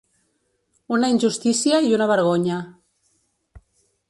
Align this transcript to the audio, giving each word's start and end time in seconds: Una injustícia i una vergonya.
Una 0.97 1.11
injustícia 1.15 1.83
i 1.91 1.93
una 1.99 2.09
vergonya. 2.15 2.59